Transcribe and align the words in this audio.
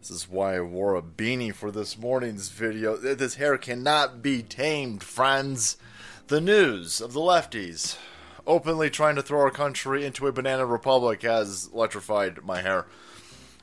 This 0.00 0.10
is 0.10 0.30
why 0.30 0.56
I 0.56 0.60
wore 0.60 0.96
a 0.96 1.02
beanie 1.02 1.54
for 1.54 1.70
this 1.70 1.98
morning's 1.98 2.48
video. 2.48 2.96
This 2.96 3.34
hair 3.34 3.58
cannot 3.58 4.22
be 4.22 4.42
tamed, 4.42 5.02
friends. 5.02 5.76
The 6.28 6.40
news 6.40 7.02
of 7.02 7.12
the 7.12 7.20
lefties 7.20 7.98
openly 8.46 8.88
trying 8.88 9.16
to 9.16 9.22
throw 9.22 9.40
our 9.40 9.50
country 9.50 10.06
into 10.06 10.26
a 10.26 10.32
banana 10.32 10.64
republic 10.64 11.20
has 11.22 11.68
electrified 11.74 12.42
my 12.42 12.62
hair 12.62 12.86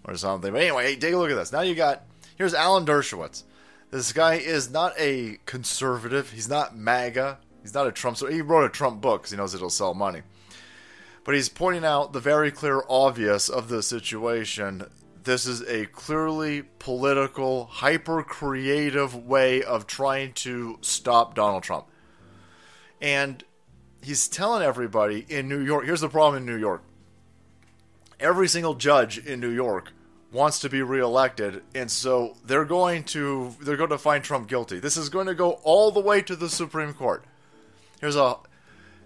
or 0.03 0.15
something. 0.15 0.53
But 0.53 0.61
anyway, 0.61 0.83
hey, 0.83 0.95
take 0.95 1.15
a 1.15 1.17
look 1.17 1.31
at 1.31 1.35
this. 1.35 1.51
Now 1.51 1.61
you 1.61 1.73
got 1.73 2.03
here's 2.35 2.53
Alan 2.53 2.85
Dershowitz. 2.85 3.41
This 3.89 4.13
guy 4.13 4.35
is 4.35 4.69
not 4.69 4.93
a 4.99 5.39
conservative. 5.47 6.29
He's 6.29 6.47
not 6.47 6.77
MAGA. 6.77 7.39
He's 7.63 7.73
not 7.73 7.87
a 7.87 7.91
Trump. 7.91 8.15
So 8.15 8.27
he 8.27 8.43
wrote 8.43 8.65
a 8.65 8.69
Trump 8.69 9.01
book 9.01 9.21
because 9.21 9.31
he 9.31 9.37
knows 9.37 9.55
it'll 9.55 9.71
sell 9.71 9.95
money. 9.95 10.21
But 11.23 11.33
he's 11.33 11.49
pointing 11.49 11.83
out 11.83 12.13
the 12.13 12.19
very 12.19 12.51
clear 12.51 12.83
obvious 12.87 13.49
of 13.49 13.69
the 13.69 13.81
situation 13.81 14.85
this 15.27 15.45
is 15.45 15.61
a 15.63 15.85
clearly 15.87 16.63
political, 16.79 17.65
hyper 17.65 18.23
creative 18.23 19.13
way 19.13 19.61
of 19.61 19.85
trying 19.85 20.31
to 20.31 20.79
stop 20.81 21.35
Donald 21.35 21.63
Trump. 21.63 21.85
And 23.01 23.43
he's 24.01 24.29
telling 24.29 24.63
everybody 24.63 25.25
in 25.27 25.49
New 25.49 25.59
York 25.59 25.85
here's 25.85 26.01
the 26.01 26.09
problem 26.09 26.41
in 26.41 26.45
New 26.45 26.57
York. 26.57 26.81
Every 28.19 28.47
single 28.47 28.73
judge 28.73 29.17
in 29.19 29.41
New 29.41 29.49
York 29.49 29.91
wants 30.31 30.59
to 30.59 30.69
be 30.69 30.81
reelected 30.81 31.61
and 31.75 31.91
so 31.91 32.35
they're 32.45 32.65
going 32.65 33.03
to 33.03 33.53
they're 33.61 33.77
going 33.77 33.89
to 33.89 33.97
find 33.97 34.23
Trump 34.23 34.47
guilty. 34.47 34.79
This 34.79 34.95
is 34.95 35.09
going 35.09 35.27
to 35.27 35.35
go 35.35 35.59
all 35.63 35.91
the 35.91 35.99
way 35.99 36.21
to 36.21 36.37
the 36.37 36.49
Supreme 36.49 36.93
Court. 36.93 37.25
Here's 37.99 38.15
a 38.15 38.37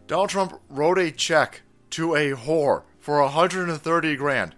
Donald 0.06 0.30
Trump 0.30 0.62
wrote 0.70 1.00
a 1.00 1.10
check 1.10 1.64
to 1.92 2.14
a 2.16 2.32
whore 2.32 2.84
for 3.00 3.20
130 3.22 4.16
grand. 4.16 4.56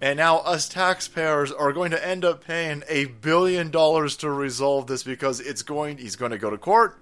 And 0.00 0.16
now 0.16 0.38
us 0.38 0.68
taxpayers 0.68 1.52
are 1.52 1.72
going 1.72 1.90
to 1.90 2.06
end 2.06 2.24
up 2.24 2.44
paying 2.44 2.82
a 2.88 3.06
billion 3.06 3.70
dollars 3.70 4.16
to 4.18 4.30
resolve 4.30 4.86
this 4.86 5.02
because 5.02 5.40
it's 5.40 5.62
going 5.62 5.98
he's 5.98 6.16
going 6.16 6.30
to 6.30 6.38
go 6.38 6.48
to 6.48 6.56
court. 6.56 6.98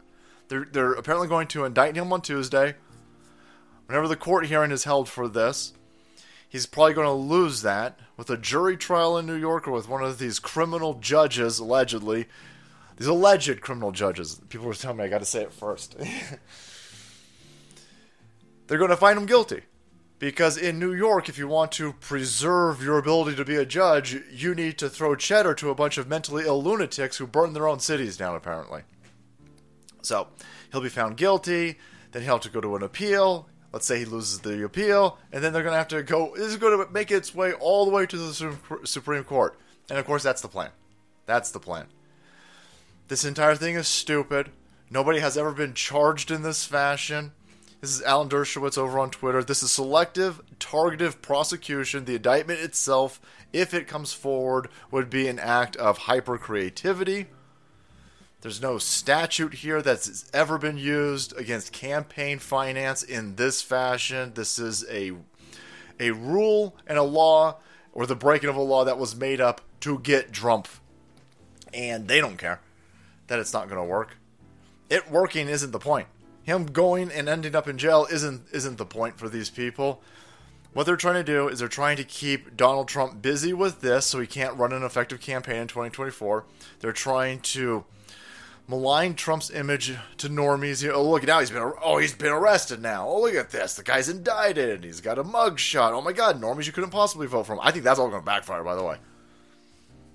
They're 0.48 0.67
they're 0.70 0.92
apparently 0.92 1.28
going 1.28 1.47
to 1.48 1.64
indict 1.64 1.97
him 1.97 2.12
on 2.12 2.23
Tuesday. 2.23 2.75
Whenever 3.86 4.08
the 4.08 4.17
court 4.17 4.47
hearing 4.47 4.73
is 4.73 4.84
held 4.84 5.08
for 5.08 5.28
this, 5.28 5.73
he's 6.48 6.67
probably 6.67 6.95
going 6.95 7.06
to 7.06 7.12
lose 7.12 7.62
that 7.62 8.00
with 8.17 8.31
a 8.31 8.36
jury 8.36 8.77
trial 8.77 9.17
in 9.17 9.27
New 9.27 9.36
York 9.36 9.69
or 9.69 9.70
with 9.70 9.89
one 9.89 10.03
of 10.03 10.19
these 10.19 10.41
criminal 10.41 10.95
judges 10.95 11.61
allegedly. 11.61 12.27
These 12.97 13.06
alleged 13.06 13.61
criminal 13.61 13.92
judges. 13.92 14.41
People 14.48 14.67
were 14.67 14.75
telling 14.75 14.97
me 14.97 15.05
I 15.05 15.08
got 15.08 15.20
to 15.20 15.25
say 15.25 15.42
it 15.42 15.53
first. 15.53 15.97
They're 18.67 18.78
going 18.78 18.91
to 18.91 18.97
find 18.97 19.17
him 19.17 19.27
guilty. 19.27 19.62
Because 20.19 20.56
in 20.56 20.80
New 20.80 20.92
York, 20.92 21.28
if 21.28 21.38
you 21.38 21.47
want 21.47 21.70
to 21.72 21.92
preserve 21.92 22.83
your 22.83 22.98
ability 22.98 23.36
to 23.36 23.44
be 23.44 23.56
a 23.56 23.64
judge, 23.64 24.16
you 24.33 24.55
need 24.55 24.77
to 24.78 24.88
throw 24.88 25.14
cheddar 25.14 25.55
to 25.55 25.70
a 25.70 25.74
bunch 25.74 25.97
of 25.97 26.08
mentally 26.08 26.44
ill 26.44 26.62
lunatics 26.62 27.19
who 27.19 27.27
burn 27.27 27.52
their 27.52 27.69
own 27.69 27.78
cities 27.78 28.16
down, 28.16 28.34
apparently. 28.34 28.83
So, 30.02 30.28
he'll 30.72 30.80
be 30.80 30.89
found 30.89 31.16
guilty, 31.16 31.78
then 32.11 32.22
he'll 32.22 32.34
have 32.34 32.42
to 32.42 32.50
go 32.50 32.61
to 32.61 32.77
an 32.77 32.83
appeal. 32.83 33.48
Let's 33.72 33.86
say 33.86 33.98
he 33.98 34.06
loses 34.06 34.41
the 34.41 34.64
appeal, 34.64 35.19
and 35.30 35.44
then 35.44 35.52
they're 35.52 35.62
going 35.62 35.74
to 35.74 35.78
have 35.78 35.89
to 35.89 36.02
go. 36.02 36.33
This 36.34 36.46
is 36.46 36.56
going 36.56 36.84
to 36.84 36.91
make 36.91 37.11
its 37.11 37.34
way 37.34 37.52
all 37.52 37.84
the 37.84 37.91
way 37.91 38.06
to 38.06 38.16
the 38.16 38.56
Supreme 38.84 39.24
Court. 39.24 39.58
And 39.91 39.98
of 39.98 40.06
course, 40.06 40.22
that's 40.22 40.41
the 40.41 40.48
plan. 40.48 40.70
That's 41.27 41.50
the 41.50 41.61
plan. 41.61 41.86
This 43.08 43.24
entire 43.24 43.55
thing 43.55 43.74
is 43.74 43.86
stupid. 43.86 44.50
Nobody 44.91 45.20
has 45.20 45.36
ever 45.36 45.52
been 45.52 45.74
charged 45.74 46.30
in 46.30 46.42
this 46.42 46.64
fashion. 46.64 47.33
This 47.81 47.95
is 47.95 48.03
Alan 48.03 48.29
Dershowitz 48.29 48.77
over 48.77 48.98
on 48.98 49.11
Twitter. 49.11 49.45
This 49.45 49.62
is 49.62 49.71
selective, 49.71 50.41
targeted 50.59 51.23
prosecution. 51.23 52.07
The 52.07 52.17
indictment 52.17 52.59
itself, 52.59 53.20
if 53.53 53.73
it 53.73 53.87
comes 53.87 54.12
forward, 54.12 54.69
would 54.91 55.09
be 55.09 55.29
an 55.29 55.39
act 55.39 55.77
of 55.77 55.98
hyper 55.98 56.39
creativity. 56.39 57.27
There's 58.41 58.61
no 58.61 58.79
statute 58.79 59.55
here 59.55 59.81
that's 59.81 60.29
ever 60.35 60.59
been 60.59 60.77
used 60.77 61.37
against 61.39 61.73
campaign 61.73 62.41
finance 62.41 63.05
in 63.05 63.36
this 63.36 63.63
fashion. 63.63 64.33
This 64.35 64.58
is 64.58 64.85
a 64.91 65.13
a 66.01 66.11
rule 66.11 66.77
and 66.86 66.98
a 66.98 67.02
law 67.05 67.58
or 67.92 68.07
the 68.07 68.17
breaking 68.17 68.48
of 68.48 68.57
a 68.57 68.61
law 68.61 68.85
that 68.85 68.98
was 68.98 69.14
made 69.14 69.41
up 69.41 69.61
to 69.81 70.01
get 70.01 70.33
Trump. 70.33 70.67
And 71.73 72.08
they 72.08 72.20
don't 72.20 72.39
care 72.39 72.61
that 73.29 73.39
it's 73.39 73.52
not 73.52 73.69
going 73.69 73.81
to 73.81 73.85
work. 73.85 74.17
It 74.91 75.11
working 75.11 75.48
isn't 75.48 75.70
the 75.70 75.79
point 75.79 76.08
him 76.48 76.67
going 76.67 77.13
and 77.13 77.29
ending 77.29 77.55
up 77.55 77.69
in 77.69 77.77
jail 77.77 78.07
isn't 78.11 78.42
isn't 78.53 78.79
the 78.79 78.86
point 78.86 79.19
for 79.19 79.29
these 79.29 79.51
people. 79.51 80.03
What 80.73 80.86
they're 80.86 80.97
trying 80.97 81.14
to 81.14 81.25
do 81.25 81.48
is 81.48 81.59
they're 81.59 81.69
trying 81.69 81.97
to 81.98 82.05
keep 82.05 82.57
Donald 82.57 82.89
Trump 82.89 83.20
busy 83.20 83.53
with 83.53 83.81
this 83.81 84.07
so 84.07 84.20
he 84.20 84.27
can't 84.27 84.57
run 84.57 84.73
an 84.73 84.83
effective 84.83 85.20
campaign 85.20 85.57
in 85.57 85.69
2024. 85.69 86.45
They're 86.81 86.92
trying 86.92 87.41
to 87.41 87.85
malign 88.67 89.14
Trump's 89.14 89.51
image 89.51 89.95
to 90.19 90.29
normies. 90.29 90.89
Oh, 90.91 91.11
look 91.11 91.27
now 91.27 91.41
he's 91.41 91.51
been 91.51 91.73
oh 91.83 91.98
he's 91.98 92.14
been 92.14 92.33
arrested 92.33 92.81
now. 92.81 93.07
Oh, 93.07 93.23
look 93.23 93.35
at 93.35 93.51
this. 93.51 93.75
The 93.75 93.83
guy's 93.83 94.08
indicted. 94.08 94.70
And 94.70 94.85
he's 94.85 95.01
got 95.01 95.19
a 95.19 95.25
mug 95.25 95.58
shot. 95.58 95.92
Oh 95.92 96.01
my 96.01 96.13
God, 96.13 96.41
normies, 96.41 96.67
you 96.67 96.73
couldn't 96.73 96.91
possibly 96.91 97.27
vote 97.27 97.47
for 97.47 97.53
him. 97.55 97.61
I 97.63 97.73
think 97.73 97.85
that's 97.85 97.98
all 97.98 98.08
going 98.08 98.23
to 98.23 98.27
backfire. 98.27 98.64
By 98.64 98.75
the 98.75 98.85
way, 98.85 98.97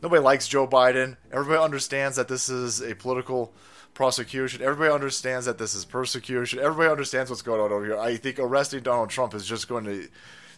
nobody 0.04 0.22
likes 0.22 0.48
Joe 0.48 0.68
Biden. 0.68 1.18
Everybody 1.32 1.64
understands 1.64 2.18
that 2.18 2.28
this 2.28 2.50
is 2.50 2.82
a 2.82 2.94
political 2.94 3.54
prosecution. 3.94 4.62
Everybody 4.62 4.94
understands 4.94 5.46
that 5.46 5.58
this 5.58 5.74
is 5.74 5.86
persecution. 5.86 6.60
Everybody 6.60 6.92
understands 6.92 7.30
what's 7.30 7.42
going 7.42 7.62
on 7.62 7.72
over 7.72 7.86
here. 7.86 7.98
I 7.98 8.18
think 8.18 8.38
arresting 8.38 8.84
Donald 8.84 9.10
Trump 9.10 9.34
is 9.34 9.48
just 9.48 9.68
going 9.68 9.86
to 9.86 10.08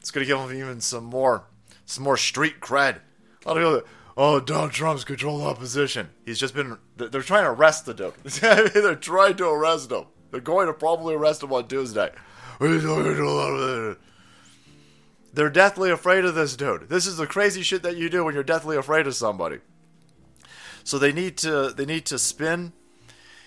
it's 0.02 0.12
going 0.12 0.26
to 0.26 0.28
give 0.28 0.40
him 0.40 0.58
even 0.58 0.82
some 0.82 1.06
more 1.06 1.46
some 1.86 2.04
more 2.04 2.18
street 2.18 2.60
cred. 2.60 3.00
A 3.46 3.48
lot 3.48 3.58
of 3.58 3.64
people, 3.64 3.90
oh, 4.18 4.40
Donald 4.40 4.72
Trump's 4.72 5.04
control 5.04 5.44
opposition. 5.44 6.10
He's 6.26 6.40
just 6.40 6.56
been 6.56 6.78
they're 6.98 7.22
trying 7.22 7.44
to 7.44 7.52
arrest 7.52 7.86
the 7.86 7.94
dude. 7.94 8.14
they're 8.74 8.96
trying 8.96 9.38
to 9.38 9.48
arrest 9.48 9.92
him. 9.92 10.06
They're 10.32 10.42
going 10.42 10.68
to 10.68 10.74
probably 10.74 11.14
arrest 11.14 11.44
him 11.44 11.54
on 11.54 11.68
Tuesday. 11.68 12.12
They're 15.36 15.50
deathly 15.50 15.92
afraid 15.92 16.24
of 16.24 16.34
this 16.34 16.56
dude. 16.56 16.88
This 16.88 17.06
is 17.06 17.18
the 17.18 17.28
crazy 17.28 17.62
shit 17.62 17.84
that 17.84 17.98
you 17.98 18.10
do 18.10 18.24
when 18.24 18.34
you're 18.34 18.44
deathly 18.44 18.78
afraid 18.78 19.06
of 19.06 19.16
somebody. 19.16 19.60
So 20.86 20.98
they 20.98 21.12
need 21.12 21.38
to 21.40 21.74
they 21.76 21.86
need 21.86 22.06
to 22.06 22.18
spin 22.18 22.72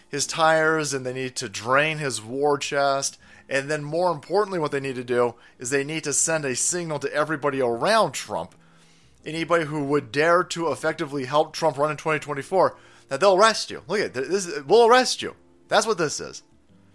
his 0.09 0.27
tires 0.27 0.93
and 0.93 1.07
they 1.07 1.15
need 1.15 1.35
to 1.37 1.49
drain 1.49 1.97
his 1.97 2.23
war 2.23 2.59
chest. 2.59 3.19
And 3.49 3.71
then, 3.71 3.83
more 3.83 4.13
importantly, 4.13 4.59
what 4.59 4.71
they 4.71 4.81
need 4.81 4.97
to 4.97 5.05
do 5.05 5.35
is 5.59 5.71
they 5.71 5.85
need 5.85 6.05
to 6.05 6.13
send 6.13 6.45
a 6.45 6.55
signal 6.55 6.99
to 6.99 7.13
everybody 7.15 7.63
around 7.63 8.13
Trump, 8.13 8.55
anybody 9.25 9.65
who 9.65 9.85
would 9.85 10.13
dare 10.13 10.45
to 10.45 10.71
effectively 10.71 11.25
help 11.25 11.55
Trump 11.55 11.79
run 11.79 11.91
in 11.91 11.97
2024, 11.97 12.77
that 13.09 13.21
they'll 13.21 13.37
arrest 13.37 13.71
you. 13.71 13.83
Look 13.89 14.01
at 14.01 14.13
this. 14.13 14.61
We'll 14.67 14.87
arrest 14.87 15.23
you. 15.23 15.35
That's 15.69 15.87
what 15.87 15.97
this 15.97 16.21
is. 16.21 16.43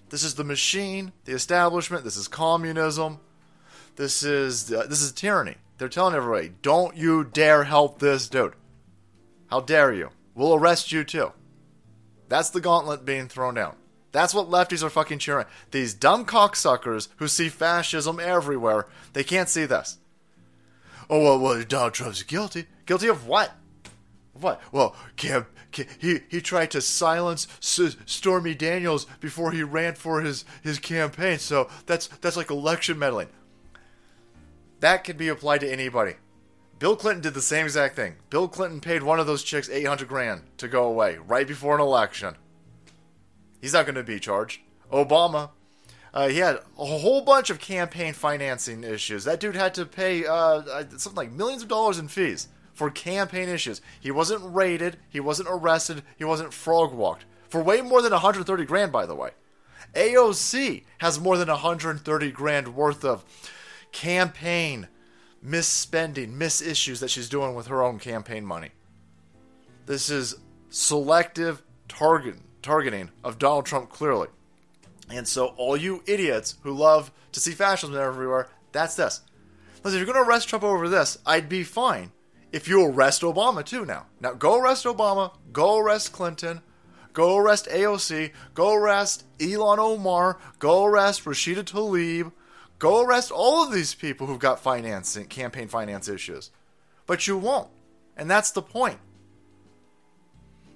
This 0.10 0.24
is 0.24 0.36
the 0.36 0.44
machine, 0.44 1.14
the 1.26 1.34
establishment. 1.34 2.04
This 2.04 2.18
is 2.18 2.28
communism. 2.28 3.20
This 3.96 4.24
is 4.24 4.72
uh, 4.72 4.86
this 4.88 5.02
is 5.02 5.12
tyranny. 5.12 5.56
They're 5.78 5.90
telling 5.90 6.16
everybody, 6.16 6.54
don't 6.62 6.96
you 6.96 7.24
dare 7.24 7.66
help 7.66 8.00
this 8.00 8.28
dude. 8.28 8.54
How 9.48 9.60
dare 9.60 9.94
you? 9.94 10.10
We'll 10.36 10.56
arrest 10.56 10.92
you 10.92 11.04
too. 11.04 11.32
That's 12.30 12.50
the 12.50 12.62
gauntlet 12.62 13.06
being 13.06 13.28
thrown 13.28 13.56
down. 13.56 13.76
That's 14.12 14.34
what 14.34 14.50
lefties 14.50 14.84
are 14.84 14.90
fucking 14.90 15.20
cheering. 15.20 15.48
These 15.72 15.94
dumb 15.96 16.26
cocksuckers 16.26 17.08
who 17.18 17.28
see 17.28 17.50
fascism 17.50 18.20
everywhere, 18.20 18.88
they 19.14 19.24
can't 19.24 19.50
see 19.50 19.66
this. 19.66 19.98
Oh, 21.10 21.22
well, 21.22 21.40
well 21.40 21.64
Donald 21.64 21.94
Trump's 21.94 22.24
guilty. 22.24 22.68
Guilty 22.86 23.08
of 23.08 23.28
what? 23.28 23.52
What? 24.34 24.62
Well, 24.72 24.96
he, 25.18 26.22
he 26.30 26.42
tried 26.42 26.72
to 26.72 26.82
silence 26.82 27.48
S- 27.62 27.98
Stormy 28.06 28.54
Daniels 28.54 29.06
before 29.20 29.52
he 29.52 29.64
ran 29.64 29.96
for 29.96 30.22
his, 30.22 30.46
his 30.62 30.80
campaign, 30.80 31.40
so 31.40 31.70
that's, 31.86 32.08
that's 32.08 32.38
like 32.38 32.52
election 32.52 32.98
meddling. 32.98 33.30
That 34.84 35.06
can 35.06 35.16
be 35.16 35.30
applied 35.30 35.62
to 35.62 35.72
anybody. 35.72 36.16
Bill 36.78 36.98
Clinton 36.98 37.22
did 37.22 37.36
the 37.36 37.42
same 37.42 37.64
exact 37.64 37.96
thing. 37.96 38.16
Bill 38.30 38.50
Clinton 38.50 38.82
paid 38.82 39.02
one 39.02 39.18
of 39.18 39.26
those 39.26 39.42
chicks 39.42 39.70
800 39.70 40.10
grand 40.10 40.42
to 40.58 40.68
go 40.68 40.84
away 40.84 41.20
right 41.26 41.48
before 41.48 41.74
an 41.74 41.80
election. 41.80 42.36
He's 43.62 43.72
not 43.72 43.86
going 43.86 43.96
to 43.96 44.04
be 44.04 44.20
charged. 44.20 44.60
Obama, 44.92 45.52
uh, 46.14 46.28
he 46.28 46.40
had 46.40 46.58
a 46.78 46.84
whole 46.84 47.22
bunch 47.22 47.50
of 47.50 47.62
campaign 47.62 48.12
financing 48.12 48.84
issues. 48.84 49.24
That 49.24 49.40
dude 49.40 49.56
had 49.56 49.74
to 49.76 49.86
pay 49.86 50.26
uh, 50.26 50.84
something 50.98 51.16
like 51.16 51.32
millions 51.32 51.64
of 51.64 51.70
dollars 51.70 51.98
in 51.98 52.10
fees 52.10 52.50
for 52.74 52.90
campaign 52.90 53.48
issues. 53.48 53.80
He 54.02 54.12
wasn't 54.12 54.42
raided, 54.44 54.98
he 55.08 55.22
wasn't 55.22 55.48
arrested, 55.50 56.04
he 56.18 56.26
wasn't 56.26 56.54
frog 56.54 56.94
walked. 56.94 57.24
For 57.48 57.64
way 57.64 57.80
more 57.80 58.02
than 58.02 58.12
130 58.12 58.66
grand, 58.66 58.92
by 58.92 59.06
the 59.06 59.16
way. 59.16 59.30
AOC 59.94 60.84
has 60.98 61.22
more 61.22 61.38
than 61.38 61.48
130 61.48 62.32
grand 62.32 62.76
worth 62.76 63.06
of 63.06 63.24
campaign 63.94 64.90
misspending, 65.46 66.36
misissues 66.36 67.00
that 67.00 67.10
she's 67.10 67.30
doing 67.30 67.56
with 67.56 67.68
her 67.68 67.82
own 67.82 68.00
campaign 68.00 68.46
money. 68.46 68.72
This 69.86 70.10
is 70.10 70.36
selective 70.70 71.62
target, 71.88 72.36
targeting 72.62 73.12
of 73.24 73.40
Donald 73.40 73.66
Trump 73.66 73.90
clearly. 73.90 74.28
And 75.10 75.28
so, 75.28 75.48
all 75.58 75.78
you 75.78 76.02
idiots 76.06 76.56
who 76.64 76.72
love 76.72 77.12
to 77.34 77.40
see 77.40 77.52
fascism 77.52 77.96
everywhere, 77.96 78.48
that's 78.72 78.96
this. 78.96 79.22
Listen, 79.84 80.00
if 80.00 80.06
you're 80.06 80.14
going 80.14 80.24
to 80.24 80.30
arrest 80.30 80.48
Trump 80.48 80.64
over 80.64 80.88
this, 80.88 81.18
I'd 81.26 81.50
be 81.50 81.64
fine 81.64 82.12
if 82.54 82.68
you 82.68 82.86
arrest 82.86 83.22
Obama 83.22 83.66
too 83.66 83.86
now. 83.86 84.06
Now 84.22 84.34
go 84.34 84.58
arrest 84.58 84.86
Obama, 84.86 85.34
go 85.52 85.78
arrest 85.78 86.14
Clinton, 86.14 86.62
go 87.12 87.36
arrest 87.36 87.68
AOC, 87.68 88.32
go 88.54 88.74
arrest 88.74 89.26
Ilhan 89.40 89.80
Omar, 89.80 90.40
go 90.60 90.86
arrest 90.86 91.26
Rashida 91.26 91.64
Tlaib, 91.64 92.32
go 92.84 93.02
arrest 93.02 93.32
all 93.32 93.64
of 93.64 93.72
these 93.72 93.96
people 93.96 94.28
who've 94.28 94.38
got 94.38 94.60
financing, 94.60 95.26
campaign 95.26 95.70
finance 95.70 96.10
issues. 96.10 96.52
But 97.08 97.28
you 97.28 97.38
won't. 97.38 97.70
And 98.18 98.30
that's 98.30 98.52
the 98.52 98.62
point. 98.62 99.00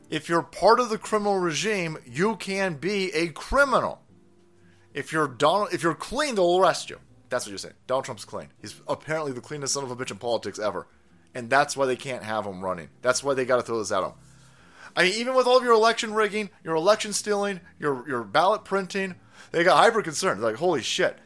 If 0.09 0.29
you're 0.29 0.41
part 0.41 0.79
of 0.79 0.89
the 0.89 0.97
criminal 0.97 1.37
regime, 1.37 1.97
you 2.05 2.37
can 2.37 2.75
be 2.75 3.13
a 3.13 3.27
criminal. 3.27 4.01
If 4.93 5.11
you're 5.11 5.27
Donald, 5.27 5.73
if 5.73 5.83
you're 5.83 5.93
clean, 5.93 6.35
they'll 6.35 6.57
arrest 6.57 6.89
you. 6.89 6.97
That's 7.27 7.45
what 7.45 7.49
you're 7.49 7.57
saying. 7.57 7.75
Donald 7.87 8.05
Trump's 8.05 8.23
clean. 8.23 8.47
He's 8.61 8.79
apparently 8.87 9.33
the 9.33 9.41
cleanest 9.41 9.73
son 9.73 9.83
of 9.83 9.91
a 9.91 9.95
bitch 9.97 10.11
in 10.11 10.17
politics 10.17 10.59
ever. 10.59 10.87
And 11.35 11.49
that's 11.49 11.75
why 11.75 11.87
they 11.87 11.97
can't 11.97 12.23
have 12.23 12.45
him 12.45 12.63
running. 12.63 12.87
That's 13.01 13.21
why 13.21 13.33
they 13.33 13.43
got 13.43 13.57
to 13.57 13.63
throw 13.63 13.79
this 13.79 13.91
at 13.91 14.01
him. 14.01 14.13
I 14.95 15.03
mean, 15.03 15.13
even 15.15 15.35
with 15.35 15.45
all 15.45 15.57
of 15.57 15.63
your 15.63 15.73
election 15.73 16.13
rigging, 16.13 16.51
your 16.63 16.75
election 16.75 17.11
stealing, 17.11 17.59
your 17.77 18.07
your 18.07 18.23
ballot 18.23 18.63
printing, 18.63 19.15
they 19.51 19.65
got 19.65 19.75
hyper 19.75 20.01
concerned. 20.01 20.41
Like, 20.41 20.55
holy 20.55 20.81
shit. 20.81 21.19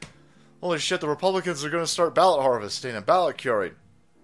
Holy 0.61 0.77
shit, 0.77 1.01
the 1.01 1.09
Republicans 1.09 1.65
are 1.65 1.69
going 1.71 1.83
to 1.83 1.87
start 1.87 2.13
ballot 2.13 2.43
harvesting 2.43 2.95
and 2.95 3.05
ballot 3.05 3.37
curing. 3.37 3.73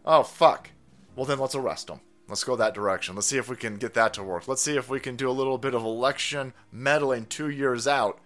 Oh, 0.06 0.22
fuck. 0.22 0.70
Well, 1.16 1.26
then 1.26 1.40
let's 1.40 1.56
arrest 1.56 1.88
them. 1.88 2.00
Let's 2.28 2.44
go 2.44 2.56
that 2.58 2.76
direction. 2.76 3.16
Let's 3.16 3.28
see 3.28 3.38
if 3.38 3.50
we 3.50 3.56
can 3.56 3.78
get 3.78 3.96
that 3.96 4.14
to 4.14 4.24
work. 4.24 4.48
Let's 4.48 4.62
see 4.62 4.78
if 4.78 4.88
we 4.88 5.00
can 5.00 5.16
do 5.16 5.30
a 5.30 5.32
little 5.32 5.58
bit 5.58 5.74
of 5.74 5.84
election 5.84 6.54
meddling 6.72 7.26
two 7.26 7.50
years 7.50 7.88
out 7.88 8.20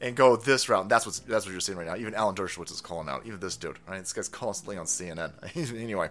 and 0.00 0.16
go 0.16 0.34
this 0.34 0.68
route. 0.68 0.88
That's 0.88 1.06
what 1.06 1.20
that's 1.28 1.44
what 1.44 1.52
you're 1.52 1.60
seeing 1.60 1.78
right 1.78 1.86
now. 1.86 1.96
Even 1.96 2.14
Alan 2.14 2.34
Dershowitz 2.34 2.72
is 2.72 2.80
calling 2.80 3.08
out. 3.08 3.26
Even 3.26 3.38
this 3.38 3.56
dude. 3.56 3.78
Right? 3.86 4.00
This 4.00 4.12
guy's 4.12 4.28
constantly 4.28 4.76
on 4.76 4.86
CNN. 4.86 5.32
anyway, 5.80 6.08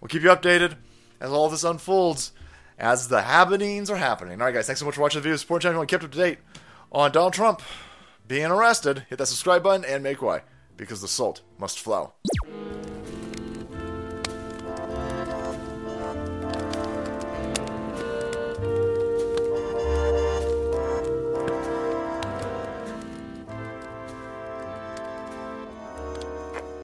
we'll 0.00 0.08
keep 0.08 0.22
you 0.22 0.30
updated 0.30 0.76
as 1.20 1.30
all 1.30 1.48
this 1.48 1.64
unfolds, 1.64 2.32
as 2.78 3.08
the 3.08 3.20
happenings 3.20 3.90
are 3.90 3.96
happening. 3.96 4.40
All 4.40 4.46
right, 4.46 4.54
guys. 4.54 4.66
Thanks 4.66 4.80
so 4.80 4.86
much 4.86 4.94
for 4.94 5.02
watching 5.02 5.18
the 5.18 5.24
video. 5.24 5.36
Support 5.36 5.62
channel 5.62 5.84
kept 5.86 6.04
up 6.04 6.12
to 6.12 6.18
date 6.18 6.38
on 6.90 7.12
Donald 7.12 7.34
Trump 7.34 7.60
being 8.28 8.46
arrested. 8.46 9.06
Hit 9.08 9.18
that 9.18 9.26
subscribe 9.26 9.62
button 9.62 9.84
and 9.84 10.02
make 10.02 10.22
way 10.22 10.42
because 10.76 11.00
the 11.00 11.08
salt 11.08 11.40
must 11.58 11.80
flow. 11.80 12.12